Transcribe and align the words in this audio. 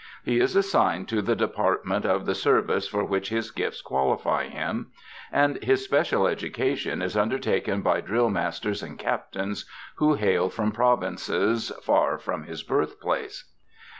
He 0.25 0.39
is 0.39 0.55
assigned 0.55 1.07
to 1.09 1.21
the 1.21 1.35
department 1.35 2.05
of 2.05 2.25
the 2.25 2.33
service 2.33 2.87
for 2.87 3.03
which 3.05 3.29
his 3.29 3.51
gifts 3.51 3.83
qualify 3.83 4.47
him, 4.47 4.87
and 5.31 5.61
his 5.63 5.83
special 5.85 6.25
education 6.25 7.03
is 7.03 7.15
undertaken 7.15 7.83
by 7.83 8.01
drill 8.01 8.31
masters 8.31 8.81
and 8.81 8.97
captains 8.97 9.69
who 9.97 10.15
hail 10.15 10.49
from 10.49 10.71
provinces 10.71 11.71
far 11.83 12.17
from 12.17 12.45
his 12.45 12.63
birthplace. 12.63 13.51